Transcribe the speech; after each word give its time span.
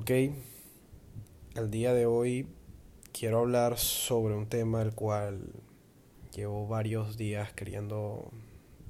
Ok, 0.00 0.12
el 1.56 1.70
día 1.70 1.92
de 1.92 2.06
hoy 2.06 2.46
quiero 3.12 3.40
hablar 3.40 3.76
sobre 3.76 4.34
un 4.34 4.46
tema 4.46 4.80
el 4.80 4.94
cual 4.94 5.52
llevo 6.34 6.66
varios 6.66 7.18
días 7.18 7.52
queriendo 7.52 8.30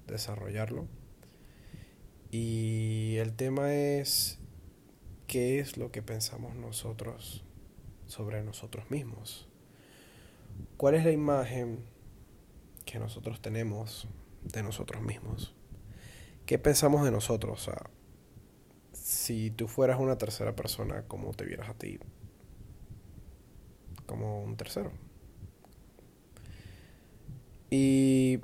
desarrollarlo. 0.07 0.87
Y 2.31 3.17
el 3.17 3.35
tema 3.35 3.75
es 3.75 4.39
qué 5.27 5.59
es 5.59 5.77
lo 5.77 5.91
que 5.91 6.01
pensamos 6.01 6.55
nosotros 6.55 7.45
sobre 8.07 8.45
nosotros 8.45 8.89
mismos. 8.89 9.49
¿Cuál 10.77 10.95
es 10.95 11.05
la 11.05 11.11
imagen 11.11 11.81
que 12.85 13.01
nosotros 13.01 13.43
tenemos 13.43 14.07
de 14.45 14.63
nosotros 14.63 15.03
mismos? 15.03 15.57
¿Qué 16.47 16.61
pensamos 16.61 17.05
de 17.05 17.11
nosotros? 17.11 17.69
Si 19.21 19.51
tú 19.51 19.69
fueras 19.69 20.01
una 20.01 20.17
tercera 20.17 20.57
persona, 20.57 21.05
¿cómo 21.07 21.33
te 21.33 21.45
vieras 21.45 21.69
a 21.69 21.75
ti? 21.75 21.99
Como 24.07 24.43
un 24.43 24.57
tercero. 24.57 24.93
Y 27.69 28.41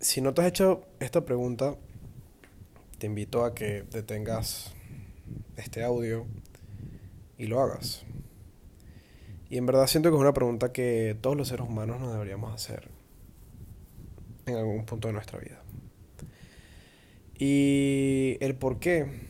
si 0.00 0.20
no 0.20 0.34
te 0.34 0.42
has 0.42 0.48
hecho 0.48 0.82
esta 0.98 1.24
pregunta, 1.24 1.76
te 2.98 3.06
invito 3.06 3.44
a 3.44 3.54
que 3.54 3.84
detengas 3.84 4.74
este 5.56 5.84
audio 5.84 6.26
y 7.38 7.46
lo 7.46 7.60
hagas. 7.60 8.02
Y 9.48 9.58
en 9.58 9.66
verdad 9.66 9.86
siento 9.86 10.10
que 10.10 10.16
es 10.16 10.20
una 10.20 10.34
pregunta 10.34 10.72
que 10.72 11.16
todos 11.20 11.36
los 11.36 11.46
seres 11.46 11.68
humanos 11.68 12.00
nos 12.00 12.12
deberíamos 12.12 12.52
hacer 12.52 12.88
en 14.46 14.56
algún 14.56 14.84
punto 14.86 15.06
de 15.06 15.14
nuestra 15.14 15.38
vida. 15.38 15.62
Y 17.38 18.38
el 18.40 18.56
por 18.56 18.80
qué 18.80 19.29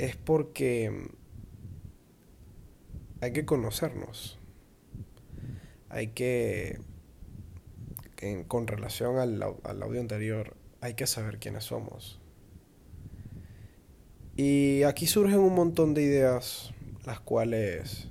es 0.00 0.16
porque 0.16 1.10
hay 3.20 3.32
que 3.34 3.44
conocernos. 3.44 4.38
Hay 5.90 6.08
que, 6.08 6.80
con 8.48 8.66
relación 8.66 9.18
al, 9.18 9.42
al 9.42 9.82
audio 9.82 10.00
anterior, 10.00 10.56
hay 10.80 10.94
que 10.94 11.06
saber 11.06 11.38
quiénes 11.38 11.64
somos. 11.64 12.18
Y 14.36 14.84
aquí 14.84 15.06
surgen 15.06 15.40
un 15.40 15.54
montón 15.54 15.92
de 15.92 16.02
ideas, 16.02 16.72
las 17.04 17.20
cuales, 17.20 18.08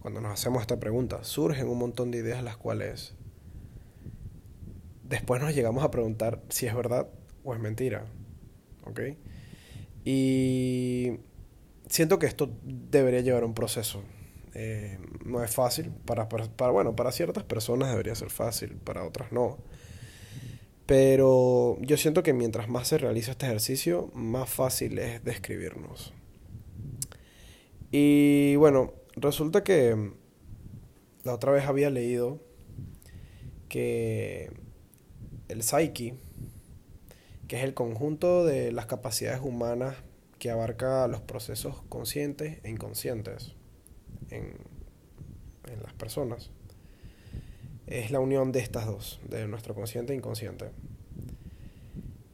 cuando 0.00 0.22
nos 0.22 0.32
hacemos 0.32 0.62
esta 0.62 0.80
pregunta, 0.80 1.24
surgen 1.24 1.68
un 1.68 1.78
montón 1.78 2.10
de 2.10 2.18
ideas 2.18 2.42
las 2.42 2.56
cuales 2.56 3.14
después 5.02 5.42
nos 5.42 5.54
llegamos 5.54 5.84
a 5.84 5.90
preguntar 5.90 6.40
si 6.48 6.66
es 6.66 6.74
verdad 6.74 7.08
o 7.42 7.52
es 7.52 7.60
mentira. 7.60 8.06
¿Ok? 8.86 9.00
Y 10.04 11.12
siento 11.88 12.18
que 12.18 12.26
esto 12.26 12.50
debería 12.62 13.20
llevar 13.20 13.44
un 13.44 13.54
proceso. 13.54 14.02
Eh, 14.54 14.98
no 15.24 15.42
es 15.42 15.52
fácil, 15.52 15.90
para, 16.04 16.28
para, 16.28 16.70
bueno, 16.70 16.94
para 16.94 17.10
ciertas 17.10 17.42
personas 17.42 17.90
debería 17.90 18.14
ser 18.14 18.30
fácil, 18.30 18.76
para 18.76 19.04
otras 19.04 19.32
no. 19.32 19.58
Pero 20.86 21.78
yo 21.80 21.96
siento 21.96 22.22
que 22.22 22.34
mientras 22.34 22.68
más 22.68 22.88
se 22.88 22.98
realiza 22.98 23.32
este 23.32 23.46
ejercicio, 23.46 24.10
más 24.14 24.50
fácil 24.50 24.98
es 24.98 25.24
describirnos. 25.24 26.12
Y 27.90 28.56
bueno, 28.56 28.92
resulta 29.16 29.64
que 29.64 30.12
la 31.24 31.32
otra 31.32 31.52
vez 31.52 31.64
había 31.64 31.90
leído 31.90 32.40
que 33.68 34.52
el 35.48 35.62
psyche, 35.62 36.14
que 37.48 37.56
es 37.58 37.64
el 37.64 37.74
conjunto 37.74 38.44
de 38.44 38.72
las 38.72 38.86
capacidades 38.86 39.40
humanas 39.42 39.96
que 40.38 40.50
abarca 40.50 41.06
los 41.08 41.20
procesos 41.20 41.82
conscientes 41.88 42.58
e 42.64 42.70
inconscientes 42.70 43.54
en, 44.30 44.56
en 45.70 45.82
las 45.82 45.92
personas. 45.94 46.50
Es 47.86 48.10
la 48.10 48.20
unión 48.20 48.52
de 48.52 48.60
estas 48.60 48.86
dos, 48.86 49.20
de 49.28 49.46
nuestro 49.46 49.74
consciente 49.74 50.12
e 50.12 50.16
inconsciente. 50.16 50.70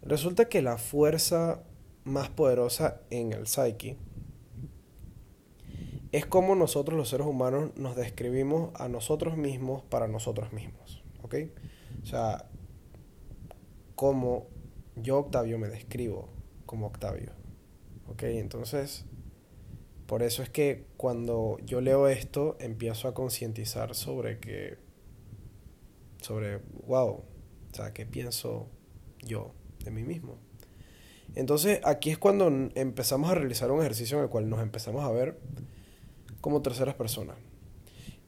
Resulta 0.03 0.49
que 0.49 0.63
la 0.63 0.79
fuerza 0.79 1.63
más 2.05 2.29
poderosa 2.31 3.01
en 3.11 3.33
el 3.33 3.47
psyche 3.47 3.97
es 6.13 6.27
como 6.27 6.57
nosotros 6.57 6.97
los 6.97 7.09
seres 7.09 7.27
humanos 7.27 7.71
nos 7.77 7.95
describimos 7.95 8.71
a 8.75 8.89
nosotros 8.89 9.37
mismos 9.37 9.83
para 9.85 10.09
nosotros 10.09 10.53
mismos. 10.53 11.05
¿Ok? 11.23 11.37
O 12.03 12.07
sea, 12.07 12.47
como 13.95 14.49
yo, 15.03 15.19
Octavio, 15.19 15.59
me 15.59 15.69
describo 15.69 16.29
como 16.67 16.87
Octavio. 16.87 17.33
¿Ok? 18.09 18.25
Entonces, 18.25 19.05
por 20.07 20.23
eso 20.23 20.43
es 20.43 20.51
que 20.51 20.87
cuando 20.97 21.59
yo 21.65 21.81
leo 21.81 22.09
esto, 22.09 22.57
empiezo 22.59 23.07
a 23.07 23.15
concientizar 23.15 23.95
sobre 23.95 24.41
que, 24.41 24.77
sobre, 26.21 26.59
wow, 26.87 27.09
o 27.09 27.25
sea, 27.73 27.93
¿qué 27.93 28.07
pienso 28.07 28.69
yo 29.23 29.53
de 29.85 29.93
mí 29.93 30.03
mismo? 30.03 30.39
Entonces, 31.37 31.81
aquí 31.85 32.11
es 32.11 32.19
cuando 32.19 32.49
empezamos 32.75 33.31
a 33.31 33.37
realizar 33.37 33.71
un 33.71 33.81
ejercicio 33.81 34.19
en 34.19 34.25
el 34.25 34.31
cual 34.31 34.49
nos 34.49 34.61
empezamos 34.61 35.05
a 35.05 35.13
ver 35.13 35.39
como 36.41 36.61
terceras 36.63 36.97
personas. 36.97 37.37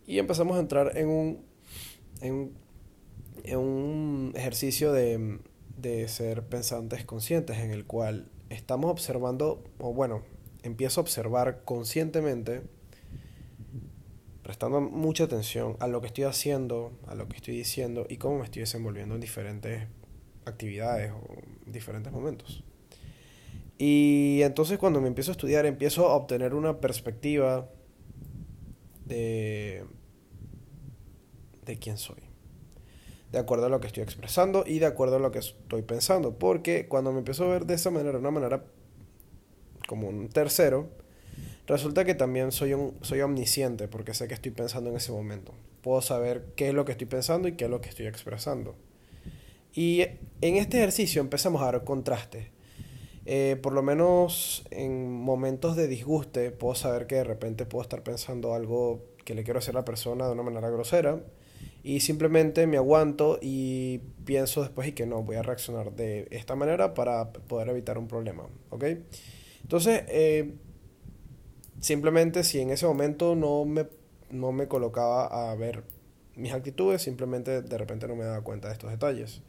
Y 0.06 0.18
empezamos 0.18 0.56
a 0.56 0.60
entrar 0.60 0.96
en 0.96 1.08
un, 1.08 1.44
en, 2.20 2.52
en 3.42 3.58
un 3.58 4.32
ejercicio 4.36 4.92
de 4.92 5.40
de 5.82 6.08
ser 6.08 6.44
pensantes 6.44 7.04
conscientes 7.04 7.58
en 7.58 7.72
el 7.72 7.84
cual 7.84 8.30
estamos 8.48 8.90
observando, 8.90 9.64
o 9.78 9.92
bueno, 9.92 10.22
empiezo 10.62 11.00
a 11.00 11.02
observar 11.02 11.64
conscientemente, 11.64 12.62
prestando 14.42 14.80
mucha 14.80 15.24
atención 15.24 15.76
a 15.80 15.88
lo 15.88 16.00
que 16.00 16.06
estoy 16.06 16.24
haciendo, 16.24 16.92
a 17.06 17.14
lo 17.14 17.28
que 17.28 17.36
estoy 17.36 17.56
diciendo 17.56 18.06
y 18.08 18.16
cómo 18.16 18.38
me 18.38 18.44
estoy 18.44 18.60
desenvolviendo 18.60 19.14
en 19.16 19.20
diferentes 19.20 19.88
actividades 20.44 21.12
o 21.12 21.20
diferentes 21.66 22.12
momentos. 22.12 22.64
Y 23.76 24.40
entonces 24.42 24.78
cuando 24.78 25.00
me 25.00 25.08
empiezo 25.08 25.32
a 25.32 25.34
estudiar, 25.34 25.66
empiezo 25.66 26.08
a 26.08 26.14
obtener 26.14 26.54
una 26.54 26.80
perspectiva 26.80 27.68
de, 29.04 29.84
de 31.64 31.78
quién 31.78 31.98
soy 31.98 32.31
de 33.32 33.38
acuerdo 33.38 33.66
a 33.66 33.68
lo 33.70 33.80
que 33.80 33.86
estoy 33.86 34.02
expresando 34.02 34.64
y 34.66 34.78
de 34.78 34.86
acuerdo 34.86 35.16
a 35.16 35.18
lo 35.18 35.32
que 35.32 35.38
estoy 35.38 35.82
pensando. 35.82 36.38
Porque 36.38 36.86
cuando 36.86 37.12
me 37.12 37.18
empiezo 37.18 37.44
a 37.44 37.48
ver 37.48 37.66
de 37.66 37.74
esa 37.74 37.90
manera, 37.90 38.12
de 38.12 38.18
una 38.18 38.30
manera 38.30 38.64
como 39.88 40.08
un 40.08 40.28
tercero, 40.28 40.90
resulta 41.66 42.04
que 42.04 42.14
también 42.14 42.52
soy, 42.52 42.74
un, 42.74 42.94
soy 43.00 43.22
omnisciente 43.22 43.88
porque 43.88 44.12
sé 44.12 44.28
que 44.28 44.34
estoy 44.34 44.52
pensando 44.52 44.90
en 44.90 44.96
ese 44.96 45.12
momento. 45.12 45.54
Puedo 45.80 46.02
saber 46.02 46.44
qué 46.56 46.68
es 46.68 46.74
lo 46.74 46.84
que 46.84 46.92
estoy 46.92 47.06
pensando 47.06 47.48
y 47.48 47.52
qué 47.52 47.64
es 47.64 47.70
lo 47.70 47.80
que 47.80 47.88
estoy 47.88 48.06
expresando. 48.06 48.76
Y 49.74 50.02
en 50.42 50.56
este 50.56 50.76
ejercicio 50.76 51.22
empezamos 51.22 51.62
a 51.62 51.66
dar 51.66 51.84
contrastes. 51.84 52.48
Eh, 53.24 53.56
por 53.62 53.72
lo 53.72 53.82
menos 53.82 54.64
en 54.70 55.10
momentos 55.10 55.76
de 55.76 55.86
disguste 55.86 56.50
puedo 56.50 56.74
saber 56.74 57.06
que 57.06 57.14
de 57.14 57.24
repente 57.24 57.64
puedo 57.64 57.82
estar 57.82 58.02
pensando 58.02 58.52
algo 58.52 59.06
que 59.24 59.34
le 59.34 59.44
quiero 59.44 59.60
hacer 59.60 59.76
a 59.76 59.78
la 59.78 59.84
persona 59.84 60.26
de 60.26 60.32
una 60.32 60.42
manera 60.42 60.68
grosera 60.70 61.20
y 61.82 62.00
simplemente 62.00 62.66
me 62.66 62.76
aguanto 62.76 63.38
y 63.42 64.00
pienso 64.24 64.62
después 64.62 64.88
y 64.88 64.92
que 64.92 65.06
no, 65.06 65.22
voy 65.22 65.36
a 65.36 65.42
reaccionar 65.42 65.92
de 65.92 66.28
esta 66.30 66.54
manera 66.54 66.94
para 66.94 67.32
poder 67.32 67.68
evitar 67.68 67.98
un 67.98 68.06
problema, 68.06 68.44
¿ok? 68.70 68.84
Entonces, 69.62 70.04
eh, 70.08 70.54
simplemente 71.80 72.44
si 72.44 72.60
en 72.60 72.70
ese 72.70 72.86
momento 72.86 73.34
no 73.34 73.64
me, 73.64 73.86
no 74.30 74.52
me 74.52 74.68
colocaba 74.68 75.50
a 75.50 75.54
ver 75.56 75.82
mis 76.36 76.52
actitudes, 76.52 77.02
simplemente 77.02 77.62
de 77.62 77.78
repente 77.78 78.06
no 78.06 78.16
me 78.16 78.24
daba 78.24 78.42
cuenta 78.42 78.68
de 78.68 78.74
estos 78.74 78.90
detalles. 78.90 79.42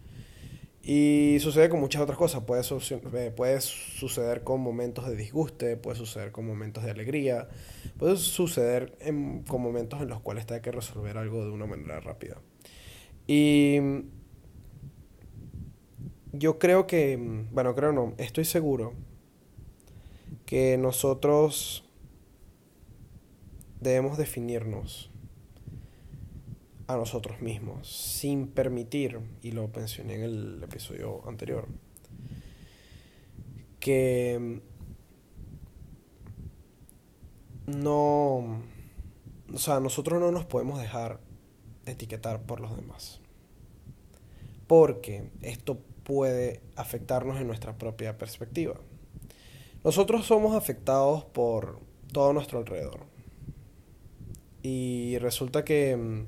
Y 0.85 1.37
sucede 1.39 1.69
con 1.69 1.79
muchas 1.79 2.01
otras 2.01 2.17
cosas. 2.17 2.43
Puede, 2.43 2.61
eh, 2.61 3.31
puede 3.31 3.61
suceder 3.61 4.43
con 4.43 4.59
momentos 4.59 5.07
de 5.07 5.15
disguste, 5.15 5.77
puede 5.77 5.95
suceder 5.95 6.33
con 6.33 6.45
momentos 6.45 6.83
de 6.83 6.91
alegría, 6.91 7.47
puede 7.97 8.17
suceder 8.17 8.97
con 9.47 9.61
momentos 9.61 10.01
en 10.01 10.09
los 10.09 10.19
cuales 10.19 10.45
te 10.45 10.55
hay 10.55 10.61
que 10.61 10.73
resolver 10.73 11.17
algo 11.17 11.45
de 11.45 11.51
una 11.51 11.65
manera 11.65 12.01
rápida. 12.01 12.41
Y 13.27 13.77
yo 16.33 16.59
creo 16.59 16.85
que, 16.85 17.17
bueno, 17.51 17.75
creo 17.75 17.93
no, 17.93 18.13
estoy 18.17 18.43
seguro 18.43 18.93
que 20.45 20.77
nosotros 20.77 21.85
debemos 23.79 24.17
definirnos 24.17 25.12
a 26.87 26.95
nosotros 26.95 27.41
mismos, 27.41 27.87
sin 27.87 28.47
permitir, 28.47 29.19
y 29.41 29.51
lo 29.51 29.67
mencioné 29.69 30.15
en 30.15 30.23
el 30.23 30.63
episodio 30.63 31.27
anterior, 31.27 31.67
que 33.79 34.61
no, 37.67 38.37
o 39.53 39.57
sea, 39.57 39.79
nosotros 39.79 40.19
no 40.19 40.31
nos 40.31 40.45
podemos 40.45 40.79
dejar 40.79 41.19
etiquetar 41.85 42.41
por 42.41 42.59
los 42.59 42.75
demás, 42.75 43.21
porque 44.67 45.29
esto 45.41 45.79
puede 46.03 46.61
afectarnos 46.75 47.39
en 47.39 47.47
nuestra 47.47 47.77
propia 47.77 48.17
perspectiva. 48.17 48.75
Nosotros 49.83 50.25
somos 50.25 50.55
afectados 50.55 51.25
por 51.25 51.79
todo 52.11 52.31
nuestro 52.31 52.59
alrededor. 52.59 53.05
Y 54.61 55.17
resulta 55.17 55.65
que 55.65 55.97
mm, 55.97 56.25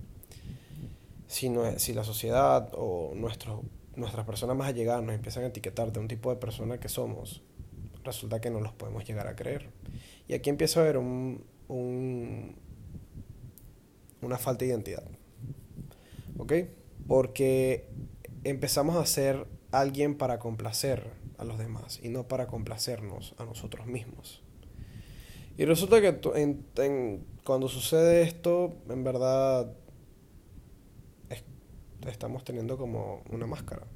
si, 1.27 1.49
no, 1.49 1.79
si 1.79 1.93
la 1.93 2.03
sociedad 2.03 2.69
o 2.73 3.13
nuestro, 3.15 3.63
nuestras 3.95 4.25
personas 4.25 4.55
más 4.55 4.69
allegadas 4.69 5.03
nos 5.03 5.15
empiezan 5.15 5.43
a 5.43 5.47
etiquetar 5.47 5.91
de 5.91 5.99
un 5.99 6.07
tipo 6.07 6.29
de 6.29 6.37
persona 6.37 6.79
que 6.79 6.89
somos, 6.89 7.41
resulta 8.03 8.39
que 8.39 8.49
no 8.49 8.59
los 8.59 8.73
podemos 8.73 9.05
llegar 9.05 9.27
a 9.27 9.35
creer. 9.35 9.69
Y 10.27 10.33
aquí 10.33 10.49
empieza 10.49 10.79
a 10.79 10.83
haber 10.83 10.97
un, 10.97 11.43
un, 11.67 12.55
una 14.21 14.37
falta 14.37 14.65
de 14.65 14.71
identidad. 14.71 15.03
¿Ok? 16.37 16.53
Porque 17.07 17.87
empezamos 18.43 18.95
a 18.95 19.05
ser 19.05 19.47
alguien 19.71 20.17
para 20.17 20.39
complacer 20.39 21.11
a 21.37 21.43
los 21.43 21.57
demás 21.57 21.99
y 22.01 22.09
no 22.09 22.27
para 22.27 22.47
complacernos 22.47 23.35
a 23.37 23.45
nosotros 23.45 23.87
mismos. 23.87 24.41
Y 25.57 25.65
resulta 25.65 26.01
que 26.01 27.19
cuando 27.43 27.67
sucede 27.69 28.23
esto, 28.23 28.73
en 28.89 29.03
verdad 29.03 29.71
estamos 32.05 32.43
teniendo 32.43 32.77
como 32.77 33.23
una 33.29 33.47
máscara. 33.47 33.87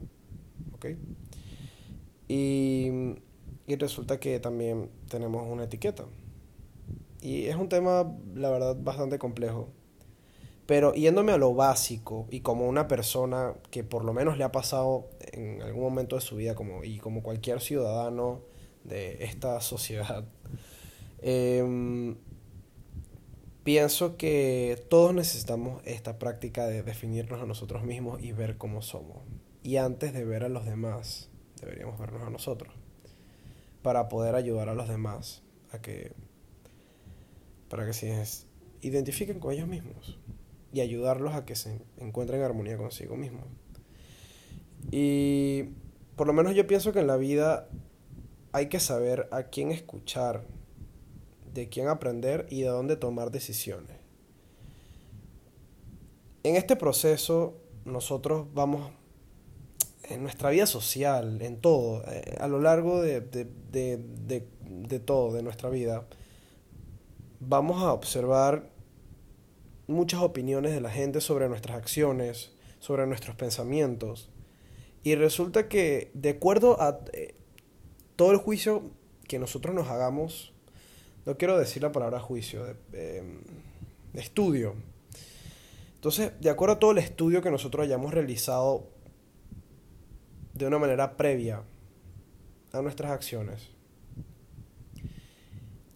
¿Ok? 0.74 0.88
Y, 2.28 2.90
y 3.68 3.76
resulta 3.78 4.20
que 4.20 4.40
también 4.40 4.90
tenemos 5.10 5.48
una 5.50 5.66
etiqueta. 5.66 6.06
Y 7.22 7.46
es 7.46 7.56
un 7.56 7.70
tema, 7.70 8.16
la 8.34 8.50
verdad, 8.50 8.78
bastante 8.80 9.20
complejo. 9.20 9.70
Pero 10.66 10.94
yéndome 10.94 11.32
a 11.32 11.38
lo 11.38 11.56
básico 11.56 12.28
y 12.30 12.42
como 12.42 12.68
una 12.68 12.88
persona 12.88 13.56
que 13.72 13.84
por 13.84 14.06
lo 14.06 14.14
menos 14.14 14.38
le 14.38 14.44
ha 14.44 14.52
pasado 14.52 15.10
en 15.32 15.64
algún 15.64 15.82
momento 15.82 16.16
de 16.16 16.22
su 16.22 16.36
vida 16.36 16.54
como, 16.54 16.84
y 16.84 17.00
como 17.00 17.24
cualquier 17.24 17.60
ciudadano 17.60 18.42
de 18.84 19.24
esta 19.24 19.62
sociedad, 19.62 20.26
em, 21.24 22.18
pienso 23.70 24.18
que 24.18 24.84
todos 24.90 25.14
necesitamos 25.14 25.84
esta 25.86 26.18
práctica 26.18 26.66
de 26.66 26.82
definirnos 26.82 27.40
a 27.40 27.46
nosotros 27.46 27.84
mismos 27.84 28.20
y 28.20 28.32
ver 28.32 28.58
cómo 28.58 28.82
somos. 28.82 29.20
Y 29.62 29.78
antes 29.78 30.12
de 30.12 30.26
ver 30.26 30.44
a 30.44 30.50
los 30.50 30.66
demás, 30.66 31.30
deberíamos 31.62 32.00
vernos 32.00 32.24
a 32.24 32.32
nosotros. 32.32 32.74
Para 33.84 34.10
poder 34.10 34.34
ayudar 34.34 34.70
a 34.70 34.74
los 34.74 34.90
demás 34.90 35.44
a 35.72 35.84
que 35.84 36.14
para 37.70 37.86
que 37.86 37.94
se 37.94 38.24
identifiquen 38.82 39.40
con 39.40 39.54
ellos 39.54 39.68
mismos 39.68 40.18
y 40.74 40.82
ayudarlos 40.82 41.36
a 41.36 41.46
que 41.46 41.56
se 41.56 41.80
encuentren 42.00 42.40
en 42.40 42.48
armonía 42.48 42.76
consigo 42.76 43.18
mismos. 43.18 43.46
Y 44.90 45.66
por 46.16 46.26
lo 46.26 46.34
menos 46.34 46.56
yo 46.56 46.66
pienso 46.66 46.92
que 46.92 47.02
en 47.02 47.08
la 47.08 47.18
vida 47.18 47.70
hay 48.52 48.66
que 48.66 48.80
saber 48.80 49.28
a 49.30 49.44
quién 49.44 49.70
escuchar, 49.70 50.44
de 51.54 51.70
quién 51.70 51.88
aprender 51.88 52.48
y 52.50 52.62
de 52.62 52.68
dónde 52.68 52.96
tomar 52.96 53.32
decisiones. 53.32 53.98
En 56.44 56.56
este 56.56 56.76
proceso 56.76 57.58
nosotros 57.86 58.48
vamos 58.54 58.92
en 60.04 60.24
nuestra 60.24 60.50
vida 60.50 60.66
social, 60.66 61.42
en 61.42 61.58
todo, 61.58 62.04
eh, 62.08 62.38
a 62.40 62.48
lo 62.48 62.60
largo 62.60 63.02
de, 63.02 63.22
de 63.22 65.00
todo, 65.00 65.34
de 65.34 65.44
nuestra 65.44 65.70
vida, 65.70 66.06
vamos 67.40 67.82
a 67.84 67.94
observar 67.94 68.70
muchas 69.88 70.22
opiniones 70.22 70.74
de 70.74 70.82
la 70.82 70.92
gente 70.92 71.22
sobre 71.22 71.50
nuestras 71.50 71.78
acciones, 71.78 72.52
sobre 72.80 73.08
nuestros 73.08 73.36
pensamientos. 73.36 74.30
Y 75.04 75.16
resulta 75.16 75.68
que 75.68 76.12
de 76.14 76.30
acuerdo 76.30 76.82
a 76.82 77.02
eh, 77.14 77.36
todo 78.16 78.32
el 78.32 78.38
juicio 78.38 78.84
que 79.28 79.40
nosotros 79.40 79.74
nos 79.74 79.88
hagamos, 79.88 80.54
no 81.30 81.38
quiero 81.38 81.60
decir 81.60 81.84
la 81.84 81.92
palabra 81.92 82.20
juicio, 82.20 82.66
de, 82.92 83.20
em, 83.20 83.42
estudio. 84.16 84.74
Entonces, 85.94 86.32
de 86.42 86.50
acuerdo 86.50 86.74
a 86.74 86.80
todo 86.80 86.90
el 86.90 86.98
estudio 86.98 87.44
que 87.44 87.52
nosotros 87.52 87.86
hayamos 87.86 88.12
realizado 88.12 88.88
de 90.56 90.66
una 90.66 90.80
manera 90.80 91.18
previa 91.18 91.62
a 92.74 92.82
nuestras 92.82 93.12
acciones, 93.12 93.70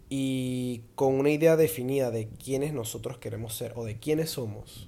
y 0.07 0.83
con 0.93 1.15
una 1.15 1.31
idea 1.31 1.57
definida 1.57 2.11
de 2.11 2.27
quiénes 2.27 2.71
nosotros 2.71 3.17
queremos 3.17 3.55
ser 3.55 3.73
o 3.75 3.85
de 3.85 3.97
quiénes 3.97 4.29
somos, 4.29 4.87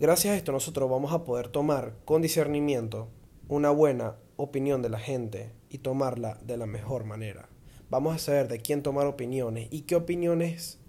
gracias 0.00 0.32
a 0.32 0.36
esto 0.38 0.50
nosotros 0.50 0.88
vamos 0.88 1.12
a 1.12 1.24
poder 1.24 1.48
tomar 1.48 1.92
con 2.06 2.22
discernimiento 2.22 3.08
una 3.48 3.68
buena 3.68 4.16
opinión 4.36 4.80
de 4.80 4.88
la 4.88 4.98
gente 4.98 5.52
y 5.68 5.76
tomarla 5.76 6.38
de 6.42 6.56
la 6.56 6.64
mejor 6.64 7.04
manera. 7.04 7.50
Vamos 7.94 8.16
a 8.16 8.18
saber 8.18 8.48
de 8.48 8.58
quién 8.58 8.82
tomar 8.82 9.06
opiniones 9.06 9.68
y 9.70 9.82
qué 9.82 9.94
opiniones 9.94 10.80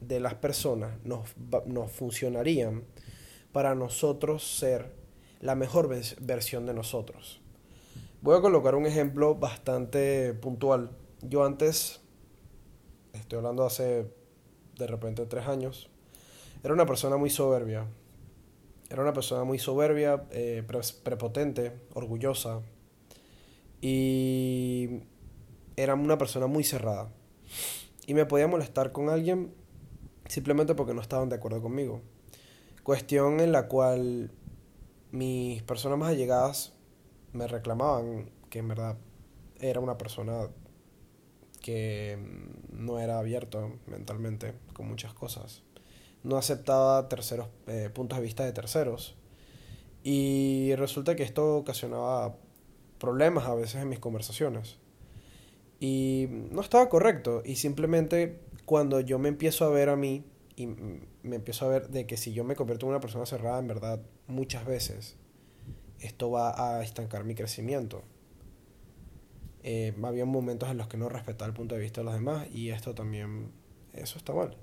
de 0.00 0.18
las 0.18 0.34
personas 0.34 0.98
nos, 1.04 1.36
nos 1.66 1.92
funcionarían 1.92 2.82
para 3.52 3.76
nosotros 3.76 4.42
ser 4.42 4.90
la 5.38 5.54
mejor 5.54 5.88
versión 6.20 6.66
de 6.66 6.74
nosotros. 6.74 7.40
Voy 8.22 8.36
a 8.36 8.40
colocar 8.40 8.74
un 8.74 8.86
ejemplo 8.86 9.36
bastante 9.36 10.34
puntual. 10.34 10.90
Yo 11.20 11.44
antes 11.44 12.00
estoy 13.12 13.36
hablando 13.36 13.64
hace 13.64 14.10
de 14.76 14.86
repente 14.88 15.24
tres 15.26 15.46
años, 15.46 15.90
era 16.64 16.74
una 16.74 16.86
persona 16.86 17.16
muy 17.16 17.30
soberbia. 17.30 17.86
Era 18.90 19.00
una 19.00 19.12
persona 19.12 19.44
muy 19.44 19.60
soberbia, 19.60 20.24
eh, 20.32 20.64
prepotente, 21.04 21.72
orgullosa. 21.94 22.62
Y 23.80 25.02
era 25.76 25.94
una 25.94 26.18
persona 26.18 26.46
muy 26.46 26.64
cerrada. 26.64 27.10
Y 28.06 28.14
me 28.14 28.26
podía 28.26 28.48
molestar 28.48 28.92
con 28.92 29.08
alguien 29.08 29.54
simplemente 30.26 30.74
porque 30.74 30.94
no 30.94 31.00
estaban 31.00 31.28
de 31.28 31.36
acuerdo 31.36 31.62
conmigo. 31.62 32.00
Cuestión 32.82 33.40
en 33.40 33.52
la 33.52 33.68
cual 33.68 34.30
mis 35.10 35.62
personas 35.62 35.98
más 35.98 36.10
allegadas 36.10 36.72
me 37.32 37.46
reclamaban 37.46 38.30
que 38.50 38.58
en 38.58 38.68
verdad 38.68 38.96
era 39.60 39.80
una 39.80 39.96
persona 39.98 40.48
que 41.60 42.18
mm, 42.18 42.84
no 42.84 42.98
era 42.98 43.18
abierto 43.18 43.78
mentalmente 43.86 44.54
con 44.74 44.88
muchas 44.88 45.14
cosas. 45.14 45.62
No 46.24 46.36
aceptaba 46.36 47.08
terceros 47.08 47.48
eh, 47.66 47.90
puntos 47.92 48.18
de 48.18 48.24
vista 48.24 48.44
de 48.44 48.52
terceros. 48.52 49.16
Y 50.02 50.74
resulta 50.76 51.14
que 51.14 51.22
esto 51.22 51.56
ocasionaba 51.58 52.36
problemas 52.98 53.46
a 53.46 53.54
veces 53.54 53.82
en 53.82 53.88
mis 53.88 54.00
conversaciones. 54.00 54.78
Y 55.82 56.28
no 56.52 56.60
estaba 56.60 56.88
correcto. 56.88 57.42
Y 57.44 57.56
simplemente 57.56 58.38
cuando 58.66 59.00
yo 59.00 59.18
me 59.18 59.28
empiezo 59.28 59.64
a 59.64 59.70
ver 59.70 59.88
a 59.88 59.96
mí 59.96 60.24
y 60.54 60.66
me 60.66 61.36
empiezo 61.36 61.66
a 61.66 61.68
ver 61.68 61.88
de 61.88 62.06
que 62.06 62.16
si 62.16 62.32
yo 62.32 62.44
me 62.44 62.54
convierto 62.54 62.86
en 62.86 62.90
una 62.90 63.00
persona 63.00 63.26
cerrada, 63.26 63.58
en 63.58 63.66
verdad, 63.66 64.00
muchas 64.28 64.64
veces, 64.64 65.16
esto 65.98 66.30
va 66.30 66.78
a 66.78 66.84
estancar 66.84 67.24
mi 67.24 67.34
crecimiento 67.34 68.04
eh, 69.64 69.94
había 70.02 70.24
momentos 70.24 70.68
en 70.70 70.78
los 70.78 70.88
que 70.88 70.96
no 70.96 71.08
respetaba 71.08 71.48
el 71.48 71.54
punto 71.54 71.74
de 71.76 71.80
vista 71.80 72.00
de 72.00 72.06
los 72.06 72.14
demás 72.14 72.48
y 72.52 72.70
esto 72.70 72.94
también, 72.94 73.52
eso 73.92 74.18
está 74.18 74.32
mal. 74.32 74.56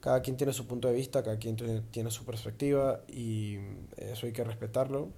Cada 0.00 0.22
quien 0.22 0.36
tiene 0.36 0.52
su 0.52 0.66
punto 0.66 0.88
de 0.88 0.94
vista, 0.94 1.22
cada 1.22 1.38
quien 1.38 1.56
tiene 1.90 2.10
su 2.10 2.24
perspectiva 2.24 3.02
y 3.06 3.58
eso 3.96 4.26
hay 4.26 4.32
que 4.32 4.42
respetarlo 4.44 5.10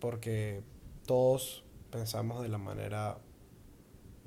porque 0.00 0.62
todos 1.06 1.64
pensamos 1.90 2.42
de 2.42 2.48
la 2.48 2.58
manera, 2.58 3.18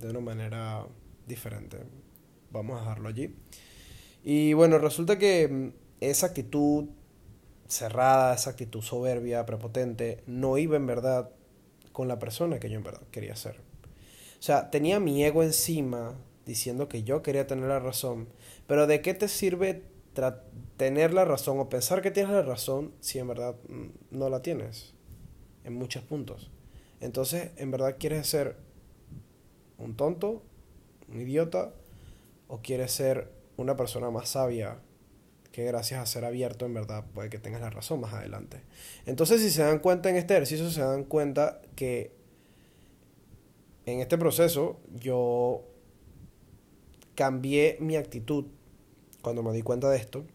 de 0.01 0.09
una 0.09 0.19
manera 0.19 0.85
diferente. 1.27 1.77
Vamos 2.51 2.77
a 2.77 2.81
dejarlo 2.81 3.09
allí. 3.09 3.35
Y 4.23 4.53
bueno, 4.53 4.77
resulta 4.77 5.17
que 5.17 5.73
esa 5.99 6.27
actitud 6.27 6.89
cerrada, 7.67 8.35
esa 8.35 8.51
actitud 8.51 8.81
soberbia, 8.81 9.45
prepotente, 9.45 10.23
no 10.27 10.57
iba 10.57 10.75
en 10.75 10.85
verdad 10.85 11.29
con 11.91 12.07
la 12.07 12.19
persona 12.19 12.59
que 12.59 12.69
yo 12.69 12.77
en 12.77 12.83
verdad 12.83 13.01
quería 13.11 13.35
ser. 13.35 13.57
O 13.57 14.43
sea, 14.43 14.69
tenía 14.69 14.99
mi 14.99 15.23
ego 15.23 15.43
encima 15.43 16.15
diciendo 16.45 16.87
que 16.89 17.03
yo 17.03 17.21
quería 17.21 17.47
tener 17.47 17.69
la 17.69 17.79
razón, 17.79 18.27
pero 18.67 18.87
¿de 18.87 19.01
qué 19.01 19.13
te 19.13 19.27
sirve 19.27 19.83
tener 20.77 21.13
la 21.13 21.25
razón 21.25 21.59
o 21.59 21.69
pensar 21.69 22.01
que 22.01 22.11
tienes 22.11 22.31
la 22.31 22.41
razón 22.41 22.93
si 22.99 23.19
en 23.19 23.27
verdad 23.27 23.55
mm, 23.69 24.17
no 24.17 24.29
la 24.29 24.41
tienes 24.41 24.93
en 25.63 25.73
muchos 25.75 26.03
puntos? 26.03 26.51
Entonces, 26.99 27.51
¿en 27.57 27.71
verdad 27.71 27.95
quieres 27.99 28.27
ser 28.27 28.57
un 29.81 29.95
tonto, 29.95 30.41
un 31.09 31.21
idiota, 31.21 31.73
o 32.47 32.61
quieres 32.61 32.91
ser 32.91 33.31
una 33.57 33.75
persona 33.75 34.09
más 34.09 34.29
sabia 34.29 34.79
que 35.51 35.65
gracias 35.65 35.99
a 35.99 36.05
ser 36.05 36.25
abierto 36.25 36.65
en 36.65 36.73
verdad 36.73 37.05
puede 37.13 37.29
que 37.29 37.37
tengas 37.37 37.61
la 37.61 37.69
razón 37.69 37.99
más 37.99 38.13
adelante. 38.13 38.61
Entonces 39.05 39.41
si 39.41 39.49
se 39.49 39.63
dan 39.63 39.79
cuenta 39.79 40.09
en 40.09 40.15
este 40.15 40.33
ejercicio, 40.33 40.69
se 40.69 40.81
dan 40.81 41.03
cuenta 41.03 41.61
que 41.75 42.13
en 43.85 43.99
este 43.99 44.17
proceso 44.17 44.79
yo 44.93 45.63
cambié 47.15 47.77
mi 47.79 47.95
actitud 47.95 48.45
cuando 49.21 49.43
me 49.43 49.51
di 49.53 49.61
cuenta 49.61 49.89
de 49.89 49.97
esto, 49.97 50.25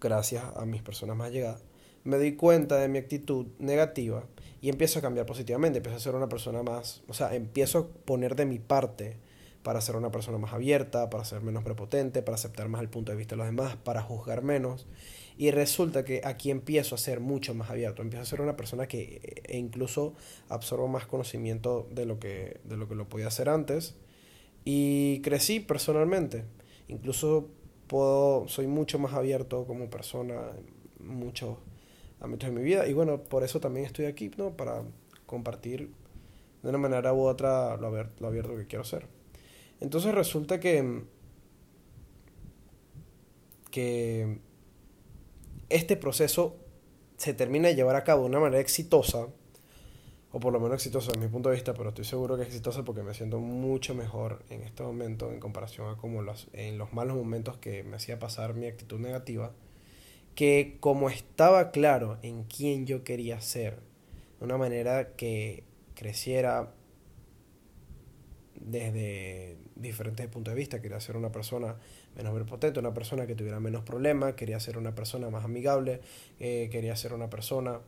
gracias 0.00 0.44
a 0.56 0.64
mis 0.64 0.82
personas 0.82 1.16
más 1.16 1.30
llegadas, 1.30 1.62
me 2.04 2.18
di 2.18 2.34
cuenta 2.34 2.76
de 2.76 2.88
mi 2.88 2.98
actitud 2.98 3.46
negativa 3.58 4.24
y 4.62 4.68
empiezo 4.68 5.00
a 5.00 5.02
cambiar 5.02 5.26
positivamente, 5.26 5.78
empiezo 5.78 5.98
a 5.98 6.00
ser 6.00 6.14
una 6.14 6.28
persona 6.28 6.62
más, 6.62 7.02
o 7.08 7.14
sea, 7.14 7.34
empiezo 7.34 7.78
a 7.78 7.86
poner 8.04 8.36
de 8.36 8.46
mi 8.46 8.60
parte 8.60 9.16
para 9.64 9.80
ser 9.80 9.96
una 9.96 10.12
persona 10.12 10.38
más 10.38 10.52
abierta, 10.52 11.10
para 11.10 11.24
ser 11.24 11.42
menos 11.42 11.64
prepotente, 11.64 12.22
para 12.22 12.36
aceptar 12.36 12.68
más 12.68 12.80
el 12.80 12.88
punto 12.88 13.10
de 13.10 13.18
vista 13.18 13.34
de 13.34 13.38
los 13.38 13.46
demás, 13.46 13.76
para 13.76 14.02
juzgar 14.02 14.42
menos. 14.42 14.86
Y 15.36 15.50
resulta 15.50 16.04
que 16.04 16.20
aquí 16.24 16.50
empiezo 16.50 16.94
a 16.94 16.98
ser 16.98 17.18
mucho 17.18 17.54
más 17.54 17.70
abierto, 17.70 18.02
empiezo 18.02 18.22
a 18.22 18.26
ser 18.26 18.40
una 18.40 18.56
persona 18.56 18.86
que 18.86 19.42
e 19.44 19.58
incluso 19.58 20.14
absorbo 20.48 20.86
más 20.86 21.06
conocimiento 21.06 21.88
de 21.90 22.06
lo 22.06 22.20
que, 22.20 22.60
de 22.62 22.76
lo, 22.76 22.88
que 22.88 22.94
lo 22.94 23.08
podía 23.08 23.26
hacer 23.28 23.48
antes. 23.48 23.96
Y 24.64 25.20
crecí 25.22 25.58
personalmente. 25.58 26.44
Incluso 26.86 27.48
puedo, 27.88 28.46
soy 28.46 28.68
mucho 28.68 29.00
más 29.00 29.12
abierto 29.14 29.64
como 29.66 29.90
persona 29.90 30.52
en 31.00 31.06
muchos 31.08 31.56
ámbitos 32.22 32.48
de 32.48 32.54
mi 32.54 32.62
vida. 32.62 32.86
Y 32.86 32.92
bueno, 32.92 33.20
por 33.22 33.42
eso 33.44 33.60
también 33.60 33.86
estoy 33.86 34.06
aquí, 34.06 34.30
¿no? 34.36 34.56
Para 34.56 34.82
compartir 35.26 35.90
de 36.62 36.68
una 36.68 36.78
manera 36.78 37.12
u 37.12 37.22
otra 37.22 37.76
lo, 37.76 37.88
abierto 37.88 38.56
que 38.56 38.66
quiero 38.66 38.84
ser. 38.84 39.06
Entonces 39.80 40.14
resulta 40.14 40.60
que, 40.60 41.02
que 43.70 44.38
este 45.68 45.96
proceso 45.96 46.56
se 47.16 47.34
termina 47.34 47.68
de 47.68 47.74
llevar 47.74 47.96
a 47.96 48.04
cabo 48.04 48.22
de 48.22 48.28
una 48.28 48.40
manera 48.40 48.60
exitosa, 48.60 49.26
o 50.30 50.40
por 50.40 50.52
lo 50.52 50.60
menos 50.60 50.76
exitosa 50.76 51.12
desde 51.12 51.26
mi 51.26 51.30
punto 51.30 51.50
de 51.50 51.56
vista, 51.56 51.74
pero 51.74 51.90
estoy 51.90 52.04
seguro 52.04 52.36
que 52.36 52.42
es 52.42 52.48
exitosa 52.48 52.84
porque 52.84 53.02
me 53.02 53.12
siento 53.12 53.38
mucho 53.38 53.94
mejor 53.94 54.44
en 54.50 54.62
este 54.62 54.82
momento 54.82 55.30
en 55.30 55.40
comparación 55.40 55.88
a 55.88 55.96
como 55.96 56.22
los, 56.22 56.48
en 56.52 56.78
los 56.78 56.92
malos 56.92 57.16
momentos 57.16 57.58
que 57.58 57.82
me 57.82 57.96
hacía 57.96 58.18
pasar 58.18 58.54
mi 58.54 58.66
actitud 58.66 58.98
negativa, 58.98 59.52
que 60.34 60.76
como 60.80 61.10
estaba 61.10 61.70
claro 61.70 62.18
en 62.22 62.44
quién 62.44 62.86
yo 62.86 63.04
quería 63.04 63.40
ser, 63.40 63.78
de 64.38 64.44
una 64.44 64.56
manera 64.56 65.14
que 65.16 65.64
creciera 65.94 66.72
desde 68.64 69.56
diferentes 69.76 70.26
puntos 70.28 70.54
de 70.54 70.58
vista. 70.58 70.80
Quería 70.80 71.00
ser 71.00 71.16
una 71.16 71.32
persona 71.32 71.76
menos 72.16 72.34
prepotente, 72.34 72.80
una 72.80 72.94
persona 72.94 73.26
que 73.26 73.34
tuviera 73.34 73.60
menos 73.60 73.82
problemas, 73.82 74.34
quería 74.34 74.60
ser 74.60 74.78
una 74.78 74.94
persona 74.94 75.30
más 75.30 75.44
amigable, 75.44 76.00
eh, 76.40 76.68
quería 76.70 76.96
ser 76.96 77.12
una 77.12 77.28
persona 77.28 77.80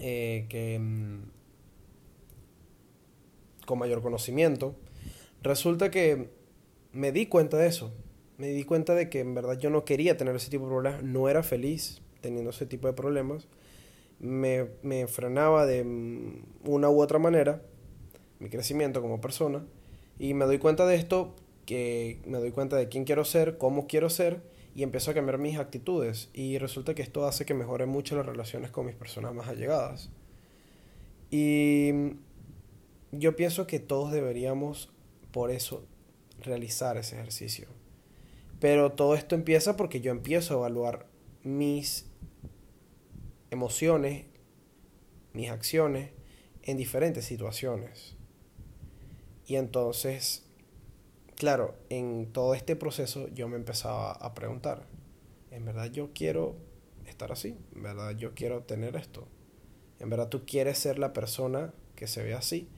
eh, 0.00 0.46
que 0.48 0.78
mm, 0.78 1.22
con 3.66 3.78
mayor 3.78 4.02
conocimiento. 4.02 4.76
Resulta 5.42 5.90
que 5.90 6.30
me 6.92 7.12
di 7.12 7.26
cuenta 7.26 7.56
de 7.56 7.66
eso. 7.66 7.92
Me 8.38 8.48
di 8.48 8.64
cuenta 8.64 8.94
de 8.94 9.08
que 9.08 9.20
en 9.20 9.34
verdad 9.34 9.58
yo 9.58 9.70
no 9.70 9.84
quería 9.84 10.16
tener 10.16 10.34
ese 10.34 10.50
tipo 10.50 10.64
de 10.64 10.70
problemas, 10.70 11.02
no 11.02 11.28
era 11.28 11.42
feliz 11.42 12.02
teniendo 12.20 12.50
ese 12.50 12.66
tipo 12.66 12.86
de 12.88 12.94
problemas. 12.94 13.46
Me, 14.18 14.68
me 14.82 15.06
frenaba 15.06 15.66
de 15.66 15.84
mm, 15.84 16.44
una 16.64 16.88
u 16.88 17.00
otra 17.00 17.18
manera 17.18 17.62
mi 18.38 18.48
crecimiento 18.48 19.00
como 19.00 19.20
persona 19.20 19.64
y 20.18 20.34
me 20.34 20.44
doy 20.44 20.58
cuenta 20.58 20.86
de 20.86 20.96
esto, 20.96 21.34
que 21.66 22.20
me 22.26 22.38
doy 22.38 22.50
cuenta 22.50 22.76
de 22.76 22.88
quién 22.88 23.04
quiero 23.04 23.24
ser, 23.24 23.58
cómo 23.58 23.86
quiero 23.86 24.10
ser, 24.10 24.42
y 24.74 24.82
empiezo 24.82 25.10
a 25.10 25.14
cambiar 25.14 25.38
mis 25.38 25.58
actitudes. 25.58 26.30
Y 26.32 26.58
resulta 26.58 26.94
que 26.94 27.02
esto 27.02 27.26
hace 27.26 27.44
que 27.44 27.54
mejore 27.54 27.86
mucho 27.86 28.16
las 28.16 28.26
relaciones 28.26 28.70
con 28.70 28.86
mis 28.86 28.94
personas 28.94 29.34
más 29.34 29.48
allegadas. 29.48 30.10
Y 31.30 31.92
yo 33.10 33.36
pienso 33.36 33.66
que 33.66 33.80
todos 33.80 34.12
deberíamos, 34.12 34.90
por 35.30 35.50
eso, 35.50 35.84
realizar 36.40 36.96
ese 36.96 37.16
ejercicio. 37.16 37.68
Pero 38.62 38.92
todo 38.92 39.16
esto 39.16 39.34
empieza 39.34 39.76
porque 39.76 40.00
yo 40.00 40.12
empiezo 40.12 40.54
a 40.54 40.58
evaluar 40.58 41.08
mis 41.42 42.06
emociones, 43.50 44.26
mis 45.32 45.50
acciones 45.50 46.12
en 46.62 46.76
diferentes 46.76 47.24
situaciones. 47.24 48.14
Y 49.46 49.56
entonces, 49.56 50.46
claro, 51.34 51.74
en 51.88 52.32
todo 52.32 52.54
este 52.54 52.76
proceso 52.76 53.26
yo 53.34 53.48
me 53.48 53.56
empezaba 53.56 54.12
a 54.12 54.32
preguntar, 54.32 54.86
en 55.50 55.64
verdad 55.64 55.90
yo 55.90 56.10
quiero 56.14 56.54
estar 57.04 57.32
así, 57.32 57.58
en 57.74 57.82
verdad 57.82 58.16
yo 58.16 58.32
quiero 58.32 58.62
tener 58.62 58.94
esto, 58.94 59.26
en 59.98 60.08
verdad 60.08 60.28
tú 60.28 60.44
quieres 60.46 60.78
ser 60.78 61.00
la 61.00 61.12
persona 61.12 61.74
que 61.96 62.06
se 62.06 62.22
ve 62.22 62.34
así. 62.34 62.68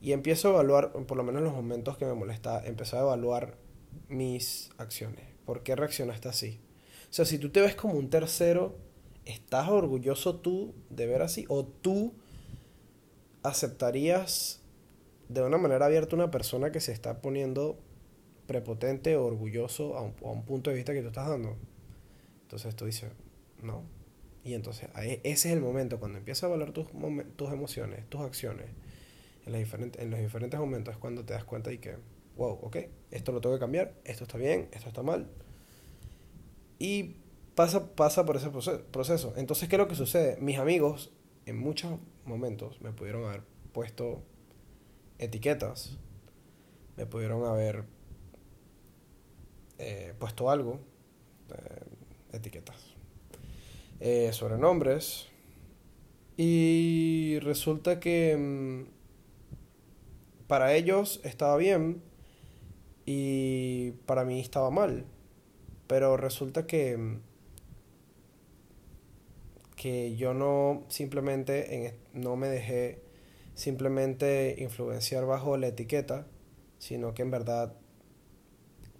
Y 0.00 0.10
empiezo 0.10 0.48
a 0.48 0.54
evaluar, 0.54 0.90
por 1.06 1.16
lo 1.16 1.22
menos 1.22 1.38
en 1.38 1.44
los 1.44 1.54
momentos 1.54 1.96
que 1.96 2.06
me 2.06 2.14
molesta, 2.14 2.66
empezar 2.66 2.98
a 2.98 3.02
evaluar 3.04 3.67
mis 4.08 4.70
acciones. 4.78 5.24
¿Por 5.44 5.62
qué 5.62 5.76
reaccionaste 5.76 6.28
así? 6.28 6.60
O 7.10 7.12
sea, 7.12 7.24
si 7.24 7.38
tú 7.38 7.50
te 7.50 7.60
ves 7.60 7.74
como 7.74 7.94
un 7.94 8.10
tercero, 8.10 8.76
¿estás 9.24 9.68
orgulloso 9.68 10.36
tú 10.36 10.74
de 10.90 11.06
ver 11.06 11.22
así? 11.22 11.44
¿O 11.48 11.64
tú 11.64 12.14
aceptarías 13.42 14.60
de 15.28 15.42
una 15.42 15.58
manera 15.58 15.86
abierta 15.86 16.16
una 16.16 16.30
persona 16.30 16.72
que 16.72 16.80
se 16.80 16.92
está 16.92 17.20
poniendo 17.20 17.78
prepotente 18.46 19.16
o 19.16 19.26
orgulloso 19.26 19.96
a 19.96 20.02
un, 20.02 20.44
punto 20.44 20.70
de 20.70 20.76
vista 20.76 20.94
que 20.94 21.02
tú 21.02 21.08
estás 21.08 21.28
dando. 21.28 21.56
Entonces 22.42 22.74
tú 22.74 22.86
dices, 22.86 23.10
no. 23.62 23.82
Y 24.42 24.54
entonces 24.54 24.88
ese 24.96 25.48
es 25.48 25.54
el 25.54 25.60
momento 25.60 26.00
cuando 26.00 26.18
empiezas 26.18 26.44
a 26.44 26.48
valorar 26.48 26.72
tus, 26.72 26.86
tus 27.36 27.52
emociones, 27.52 28.08
tus 28.08 28.22
acciones, 28.22 28.66
en, 29.44 29.52
los 29.52 29.58
diferentes, 29.58 30.02
en 30.02 30.10
los 30.10 30.18
diferentes 30.18 30.58
momentos 30.58 30.94
es 30.94 30.98
cuando 30.98 31.24
te 31.24 31.34
das 31.34 31.44
cuenta 31.44 31.70
y 31.72 31.78
que, 31.78 31.96
wow, 32.38 32.58
ok, 32.62 32.76
esto 33.10 33.32
lo 33.32 33.40
tengo 33.40 33.56
que 33.56 33.60
cambiar, 33.60 33.94
esto 34.04 34.24
está 34.24 34.38
bien, 34.38 34.68
esto 34.72 34.88
está 34.88 35.02
mal. 35.02 35.28
Y 36.78 37.16
pasa, 37.56 37.94
pasa 37.94 38.24
por 38.24 38.36
ese 38.36 38.48
proceso. 38.50 39.34
Entonces, 39.36 39.68
¿qué 39.68 39.74
es 39.74 39.78
lo 39.80 39.88
que 39.88 39.96
sucede? 39.96 40.38
Mis 40.40 40.58
amigos 40.58 41.10
en 41.44 41.58
muchos 41.58 41.98
momentos 42.24 42.80
me 42.80 42.92
pudieron 42.92 43.24
haber 43.24 43.42
puesto 43.72 44.22
etiquetas. 45.18 45.98
Me 46.96 47.06
pudieron 47.06 47.44
haber 47.44 47.84
eh, 49.78 50.14
puesto 50.18 50.50
algo, 50.50 50.78
eh, 51.50 52.36
etiquetas, 52.36 52.94
eh, 53.98 54.30
sobrenombres. 54.32 55.26
Y 56.36 57.38
resulta 57.40 57.98
que 57.98 58.36
mm, 58.36 58.84
para 60.46 60.74
ellos 60.74 61.20
estaba 61.24 61.56
bien 61.56 62.07
y 63.10 63.92
para 64.04 64.26
mí 64.26 64.38
estaba 64.38 64.68
mal. 64.68 65.06
Pero 65.86 66.18
resulta 66.18 66.66
que, 66.66 66.94
mm, 66.98 67.20
que 69.76 70.14
yo 70.16 70.34
no 70.34 70.84
simplemente 70.88 72.00
no 72.12 72.36
me 72.36 72.48
dejé 72.48 73.00
simplemente 73.54 74.56
influenciar 74.58 75.24
bajo 75.24 75.56
la 75.56 75.68
etiqueta, 75.68 76.26
sino 76.78 77.14
que 77.14 77.22
en 77.22 77.30
verdad 77.30 77.74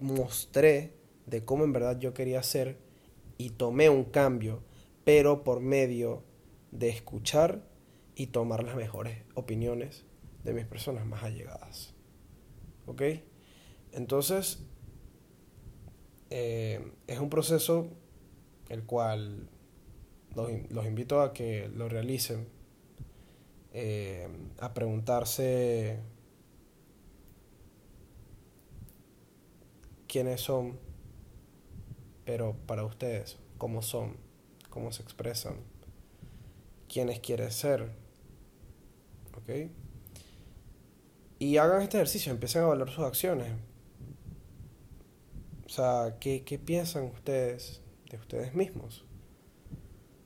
mostré 0.00 0.94
de 1.26 1.44
cómo 1.44 1.64
en 1.64 1.74
verdad 1.74 1.98
yo 1.98 2.14
quería 2.14 2.42
ser 2.42 2.78
y 3.36 3.50
tomé 3.50 3.90
un 3.90 4.04
cambio, 4.04 4.62
pero 5.04 5.44
por 5.44 5.60
medio 5.60 6.22
de 6.70 6.88
escuchar 6.88 7.62
y 8.14 8.28
tomar 8.28 8.64
las 8.64 8.74
mejores 8.74 9.18
opiniones 9.34 10.06
de 10.44 10.54
mis 10.54 10.64
personas 10.64 11.04
más 11.04 11.24
allegadas. 11.24 11.94
¿Ok? 12.86 13.02
Entonces, 13.92 14.60
eh, 16.30 16.92
es 17.06 17.18
un 17.18 17.30
proceso 17.30 17.88
el 18.68 18.84
cual 18.84 19.48
los, 20.34 20.50
los 20.70 20.86
invito 20.86 21.20
a 21.20 21.32
que 21.32 21.68
lo 21.68 21.88
realicen 21.88 22.46
eh, 23.72 24.26
a 24.60 24.72
preguntarse 24.72 26.00
quiénes 30.08 30.40
son, 30.40 30.78
pero 32.24 32.56
para 32.66 32.84
ustedes, 32.84 33.38
cómo 33.58 33.82
son, 33.82 34.16
cómo 34.70 34.90
se 34.90 35.02
expresan, 35.02 35.56
quiénes 36.88 37.20
quieren 37.20 37.52
ser. 37.52 37.92
¿Ok? 39.36 39.70
Y 41.38 41.58
hagan 41.58 41.82
este 41.82 41.98
ejercicio, 41.98 42.32
empiecen 42.32 42.62
a 42.62 42.66
valorar 42.66 42.92
sus 42.92 43.04
acciones. 43.04 43.52
O 45.68 45.70
sea, 45.70 46.16
¿qué, 46.18 46.42
¿qué 46.42 46.58
piensan 46.58 47.04
ustedes 47.04 47.82
de 48.10 48.16
ustedes 48.16 48.54
mismos? 48.54 49.04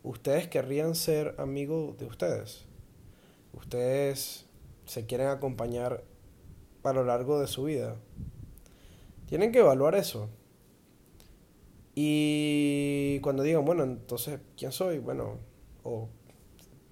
¿Ustedes 0.02 0.49
querrían 0.49 0.94
ser 0.94 1.34
amigos 1.38 1.99
de 1.99 2.06
ustedes? 2.06 2.66
ustedes 3.52 4.46
se 4.87 5.06
quieren 5.06 5.28
acompañar 5.28 6.04
a 6.82 6.92
lo 6.92 7.04
largo 7.04 7.40
de 7.40 7.46
su 7.46 7.64
vida. 7.64 7.96
Tienen 9.26 9.52
que 9.52 9.61
evaluar 9.61 9.94
eso. 9.94 10.28
Y 11.94 13.20
cuando 13.20 13.42
digan, 13.42 13.64
bueno, 13.64 13.84
entonces, 13.84 14.40
¿quién 14.56 14.72
soy? 14.72 14.99
Bueno, 14.99 15.38
o 15.84 16.08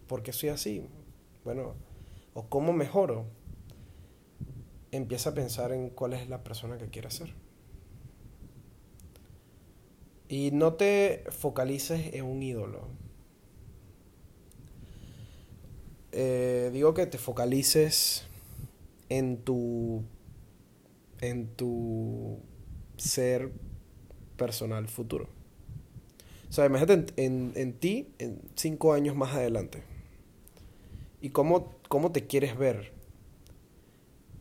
¿por 0.06 0.22
qué 0.22 0.32
soy 0.32 0.50
así? 0.50 0.86
Bueno, 1.44 1.74
o 2.34 2.48
¿cómo 2.48 2.72
mejoro? 2.72 3.24
Empieza 4.90 5.30
a 5.30 5.34
pensar 5.34 5.72
en 5.72 5.90
cuál 5.90 6.12
es 6.12 6.28
la 6.28 6.42
persona 6.42 6.76
que 6.76 6.88
quieres 6.88 7.14
ser. 7.14 7.32
Y 10.30 10.52
no 10.52 10.74
te 10.74 11.24
focalices 11.30 12.14
en 12.14 12.24
un 12.24 12.40
ídolo. 12.40 12.86
Eh, 16.12 16.70
digo 16.72 16.94
que 16.94 17.04
te 17.06 17.18
focalices 17.18 18.28
en 19.08 19.38
tu 19.38 20.04
en 21.20 21.48
tu 21.48 22.38
ser 22.96 23.50
personal 24.36 24.86
futuro. 24.86 25.28
O 26.48 26.52
sea, 26.52 26.64
imagínate 26.64 27.12
en, 27.16 27.52
en, 27.56 27.72
ti 27.72 28.14
en 28.20 28.40
cinco 28.54 28.92
años 28.92 29.16
más 29.16 29.34
adelante. 29.34 29.82
Y 31.20 31.30
cómo, 31.30 31.74
cómo 31.88 32.12
te 32.12 32.28
quieres 32.28 32.56
ver. 32.56 32.92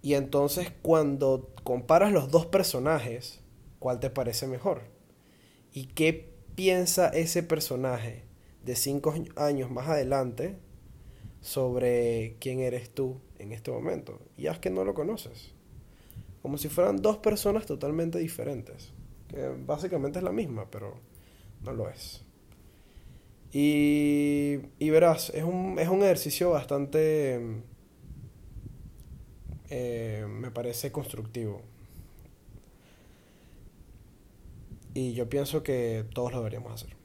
Y 0.04 0.14
entonces 0.14 0.72
cuando 0.84 1.52
comparas 1.64 2.12
los 2.12 2.30
dos 2.30 2.46
personajes, 2.46 3.40
¿cuál 3.80 4.00
te 4.00 4.12
parece 4.12 4.46
mejor? 4.46 4.99
¿Y 5.74 5.86
qué 5.88 6.34
piensa 6.56 7.10
ese 7.10 7.44
personaje 7.44 8.24
de 8.66 8.76
cinco 8.76 9.14
años 9.36 9.72
más 9.72 9.88
adelante 9.88 10.58
sobre 11.42 12.36
quién 12.40 12.60
eres 12.60 12.90
tú 12.90 13.20
en 13.38 13.52
este 13.52 13.72
momento? 13.72 14.20
Y 14.38 14.48
es 14.48 14.60
que 14.60 14.70
no 14.70 14.84
lo 14.84 14.94
conoces. 14.94 15.54
Como 16.42 16.58
si 16.58 16.70
fueran 16.70 17.02
dos 17.02 17.18
personas 17.18 17.66
totalmente 17.66 18.18
diferentes. 18.20 18.92
Que 19.28 19.50
básicamente 19.66 20.20
es 20.20 20.24
la 20.24 20.32
misma, 20.32 20.70
pero 20.72 21.00
no 21.64 21.74
lo 21.74 21.90
es. 21.90 22.24
Y, 23.52 24.60
y 24.78 24.90
verás, 24.90 25.32
es 25.32 25.44
un, 25.44 25.78
es 25.80 25.88
un 25.90 26.04
ejercicio 26.04 26.52
bastante, 26.52 27.40
eh, 29.70 30.26
me 30.30 30.52
parece 30.52 30.92
constructivo. 30.92 31.62
Y 34.94 35.14
yo 35.14 35.30
pienso 35.30 35.64
que 35.64 36.06
todos 36.14 36.32
lo 36.32 36.40
deberíamos 36.40 36.74
hacer. 36.74 36.96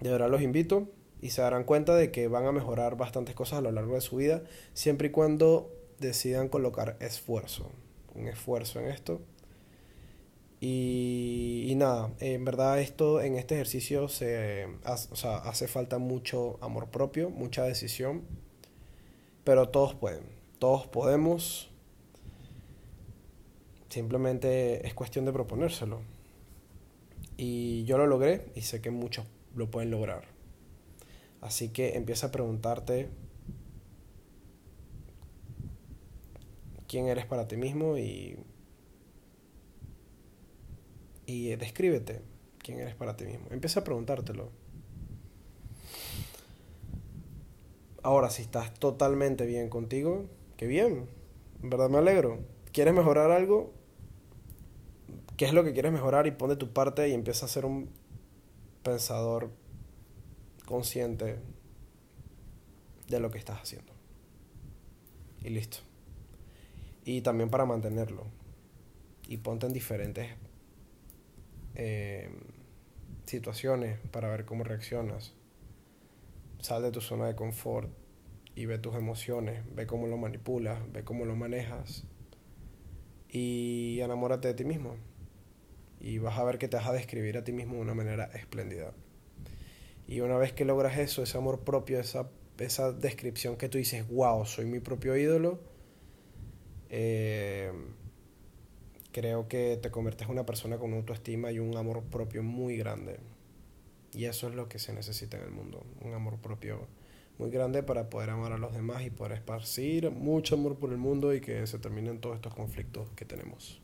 De 0.00 0.10
verdad 0.10 0.30
los 0.30 0.42
invito 0.42 0.88
y 1.20 1.30
se 1.30 1.42
darán 1.42 1.64
cuenta 1.64 1.94
de 1.94 2.10
que 2.10 2.28
van 2.28 2.46
a 2.46 2.52
mejorar 2.52 2.96
bastantes 2.96 3.34
cosas 3.34 3.58
a 3.58 3.62
lo 3.62 3.70
largo 3.70 3.94
de 3.94 4.00
su 4.00 4.16
vida, 4.16 4.42
siempre 4.74 5.08
y 5.08 5.10
cuando 5.10 5.70
decidan 6.00 6.48
colocar 6.48 6.96
esfuerzo, 7.00 7.70
un 8.14 8.26
esfuerzo 8.26 8.80
en 8.80 8.88
esto 8.88 9.20
y, 10.64 11.74
nada, 11.74 12.12
en 12.20 12.44
verdad 12.44 12.78
esto 12.78 13.20
en 13.20 13.34
este 13.34 13.56
ejercicio 13.56 14.06
se, 14.06 14.68
o 15.10 15.16
sea, 15.16 15.38
hace 15.38 15.66
falta 15.66 15.98
mucho 15.98 16.56
amor 16.60 16.88
propio, 16.88 17.30
mucha 17.30 17.64
decisión, 17.64 18.22
pero 19.42 19.70
todos 19.70 19.96
pueden, 19.96 20.22
todos 20.60 20.86
podemos. 20.86 21.68
Simplemente 23.88 24.86
es 24.86 24.94
cuestión 24.94 25.24
de 25.24 25.32
proponérselo. 25.32 26.02
Y 27.36 27.84
yo 27.84 27.98
lo 27.98 28.06
logré 28.06 28.46
y 28.54 28.62
sé 28.62 28.80
que 28.80 28.90
muchos 28.90 29.26
lo 29.54 29.70
pueden 29.70 29.90
lograr. 29.90 30.24
Así 31.40 31.70
que 31.70 31.96
empieza 31.96 32.28
a 32.28 32.30
preguntarte 32.30 33.08
quién 36.86 37.08
eres 37.08 37.26
para 37.26 37.48
ti 37.48 37.56
mismo 37.56 37.98
y 37.98 38.38
y 41.26 41.56
descríbete 41.56 42.20
quién 42.58 42.80
eres 42.80 42.94
para 42.94 43.16
ti 43.16 43.24
mismo. 43.24 43.46
Empieza 43.50 43.80
a 43.80 43.84
preguntártelo. 43.84 44.50
Ahora, 48.02 48.30
si 48.30 48.42
estás 48.42 48.74
totalmente 48.74 49.46
bien 49.46 49.68
contigo, 49.68 50.26
qué 50.56 50.66
bien. 50.66 51.08
En 51.62 51.70
verdad 51.70 51.88
me 51.88 51.98
alegro. 51.98 52.40
¿Quieres 52.72 52.94
mejorar 52.94 53.30
algo? 53.30 53.72
¿Qué 55.36 55.44
es 55.44 55.52
lo 55.52 55.64
que 55.64 55.72
quieres 55.72 55.92
mejorar? 55.92 56.26
Y 56.26 56.32
pon 56.32 56.50
de 56.50 56.56
tu 56.56 56.72
parte 56.72 57.08
y 57.08 57.12
empieza 57.12 57.46
a 57.46 57.48
ser 57.48 57.64
un 57.64 57.90
pensador 58.82 59.50
consciente 60.66 61.38
de 63.08 63.20
lo 63.20 63.30
que 63.30 63.38
estás 63.38 63.60
haciendo. 63.60 63.92
Y 65.40 65.50
listo. 65.50 65.78
Y 67.04 67.22
también 67.22 67.50
para 67.50 67.64
mantenerlo. 67.64 68.26
Y 69.26 69.38
ponte 69.38 69.66
en 69.66 69.72
diferentes 69.72 70.28
eh, 71.74 72.30
situaciones 73.24 73.98
para 74.10 74.28
ver 74.28 74.44
cómo 74.44 74.64
reaccionas. 74.64 75.34
Sal 76.60 76.82
de 76.82 76.92
tu 76.92 77.00
zona 77.00 77.26
de 77.26 77.34
confort 77.34 77.90
y 78.54 78.66
ve 78.66 78.78
tus 78.78 78.94
emociones, 78.94 79.64
ve 79.74 79.86
cómo 79.86 80.06
lo 80.06 80.16
manipulas, 80.16 80.80
ve 80.92 81.02
cómo 81.04 81.24
lo 81.24 81.34
manejas 81.34 82.04
y 83.28 83.98
enamórate 84.00 84.48
de 84.48 84.54
ti 84.54 84.64
mismo. 84.64 84.96
Y 86.02 86.18
vas 86.18 86.36
a 86.36 86.44
ver 86.44 86.58
que 86.58 86.68
te 86.68 86.76
vas 86.76 86.86
a 86.86 86.92
describir 86.92 87.38
a 87.38 87.44
ti 87.44 87.52
mismo 87.52 87.76
de 87.76 87.80
una 87.80 87.94
manera 87.94 88.24
espléndida. 88.34 88.92
Y 90.08 90.20
una 90.20 90.36
vez 90.36 90.52
que 90.52 90.64
logras 90.64 90.98
eso, 90.98 91.22
ese 91.22 91.38
amor 91.38 91.60
propio, 91.60 92.00
esa, 92.00 92.28
esa 92.58 92.92
descripción 92.92 93.56
que 93.56 93.68
tú 93.68 93.78
dices, 93.78 94.06
wow, 94.08 94.44
soy 94.44 94.66
mi 94.66 94.80
propio 94.80 95.16
ídolo, 95.16 95.60
eh, 96.90 97.72
creo 99.12 99.46
que 99.46 99.78
te 99.80 99.90
conviertes 99.90 100.26
en 100.26 100.32
una 100.32 100.44
persona 100.44 100.76
con 100.76 100.92
autoestima 100.92 101.52
y 101.52 101.60
un 101.60 101.76
amor 101.76 102.02
propio 102.02 102.42
muy 102.42 102.76
grande. 102.76 103.20
Y 104.12 104.24
eso 104.24 104.48
es 104.48 104.54
lo 104.54 104.68
que 104.68 104.78
se 104.78 104.92
necesita 104.92 105.36
en 105.36 105.44
el 105.44 105.50
mundo, 105.50 105.86
un 106.00 106.12
amor 106.14 106.38
propio 106.38 106.88
muy 107.38 107.50
grande 107.50 107.82
para 107.82 108.10
poder 108.10 108.30
amar 108.30 108.52
a 108.52 108.58
los 108.58 108.74
demás 108.74 109.04
y 109.04 109.10
poder 109.10 109.32
esparcir 109.32 110.10
mucho 110.10 110.56
amor 110.56 110.76
por 110.78 110.90
el 110.90 110.98
mundo 110.98 111.32
y 111.32 111.40
que 111.40 111.66
se 111.66 111.78
terminen 111.78 112.20
todos 112.20 112.36
estos 112.36 112.54
conflictos 112.54 113.08
que 113.16 113.24
tenemos. 113.24 113.81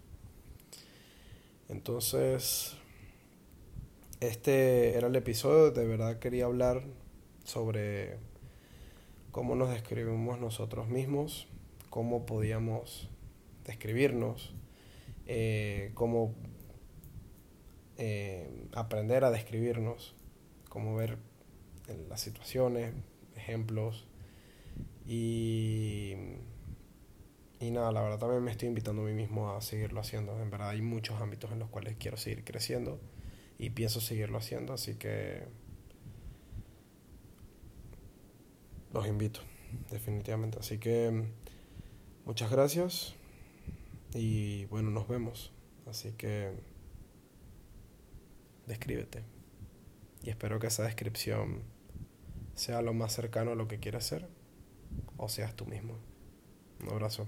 Entonces, 1.69 2.77
este 4.21 4.97
era 4.97 5.09
el 5.09 5.17
episodio, 5.17 5.71
de 5.71 5.87
verdad 5.87 6.19
quería 6.19 6.47
hablar 6.47 6.83
sobre 7.45 8.17
cómo 9.33 9.55
nos 9.55 9.71
describimos 9.71 10.41
nosotros 10.41 10.89
mismos, 10.89 11.47
cómo 11.91 12.27
podíamos 12.27 13.11
describirnos, 13.65 14.55
eh, 15.27 15.91
cómo 15.95 16.35
eh, 17.99 18.49
aprender 18.73 19.25
a 19.25 19.31
describirnos, 19.31 20.15
cómo 20.71 20.97
ver 20.97 21.19
las 22.09 22.21
situaciones, 22.21 22.95
ejemplos. 23.37 24.07
Y, 25.07 26.15
y 27.61 27.71
nada, 27.71 27.91
la 27.93 28.03
verdad 28.03 28.19
también 28.19 28.43
me 28.43 28.51
estoy 28.51 28.69
invitando 28.69 29.03
a 29.03 29.05
mí 29.05 29.13
mismo 29.13 29.53
a 29.53 29.61
seguirlo 29.61 30.01
haciendo. 30.01 30.41
En 30.41 30.51
verdad 30.51 30.71
hay 30.71 30.83
muchos 30.83 31.21
ámbitos 31.21 31.51
en 31.53 31.59
los 31.59 31.69
cuales 31.69 31.97
quiero 31.99 32.17
seguir 32.17 32.45
creciendo 32.45 33.01
y 33.59 33.71
pienso 33.71 34.01
seguirlo 34.01 34.39
haciendo, 34.39 34.73
así 34.73 34.95
que 34.95 35.43
los 38.93 39.07
invito, 39.07 39.41
definitivamente. 39.91 40.59
Así 40.61 40.79
que 40.79 41.25
muchas 42.25 42.51
gracias. 42.51 43.15
Y 44.15 44.65
bueno, 44.67 44.91
nos 44.91 45.09
vemos. 45.09 45.53
Así 45.87 46.13
que 46.13 46.53
descríbete. 48.67 49.23
Y 50.23 50.31
espero 50.31 50.59
que 50.59 50.69
esa 50.69 50.85
descripción 50.85 51.63
sea 52.55 52.83
lo 52.83 52.93
más 52.93 53.13
cercano 53.13 53.53
a 53.53 53.55
lo 53.55 53.69
que 53.69 53.79
quieres 53.79 54.05
ser 54.05 54.29
o 55.17 55.29
seas 55.29 55.55
tú 55.55 55.67
mismo. 55.67 55.99
Un 56.83 56.91
abrazo. 56.91 57.27